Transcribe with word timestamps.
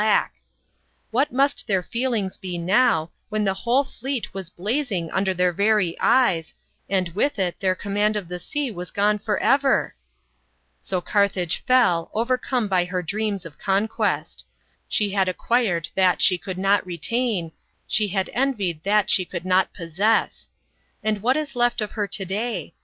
]THE 0.01 0.05
FALL 0.07 0.13
OF 0.17 0.17
CARTHAGE. 0.17 0.33
173 1.11 1.17
What 1.19 1.43
must 1.43 1.67
their 1.67 1.83
feelings 1.83 2.37
be 2.39 2.57
now, 2.57 3.11
when 3.29 3.43
the 3.43 3.53
whole 3.53 3.83
fleet 3.83 4.33
was 4.33 4.49
blazing 4.49 5.11
under 5.11 5.31
their 5.31 5.53
very 5.53 5.95
eyes, 5.99 6.55
and 6.89 7.09
with 7.09 7.37
it 7.37 7.59
their 7.59 7.75
command 7.75 8.15
of 8.15 8.27
the 8.27 8.39
sea 8.39 8.71
was 8.71 8.89
gone 8.89 9.19
for 9.19 9.37
ever! 9.37 9.93
So 10.81 11.01
Carthage 11.01 11.57
fell, 11.65 12.09
overcome 12.15 12.67
by 12.67 12.85
her 12.85 13.03
dreams 13.03 13.45
of 13.45 13.59
conquest. 13.59 14.43
She 14.89 15.11
had 15.11 15.27
acquired 15.29 15.89
that 15.93 16.19
she 16.19 16.39
could 16.39 16.57
not 16.57 16.83
retain, 16.83 17.51
she 17.85 18.07
had 18.07 18.31
envied 18.33 18.81
that, 18.83 19.11
she 19.11 19.23
could 19.23 19.45
not 19.45 19.71
possess. 19.71 20.49
And 21.03 21.21
what 21.21 21.37
is 21.37 21.55
left 21.55 21.79
of 21.79 21.91
her 21.91 22.07
to 22.07 22.25
day? 22.25 22.73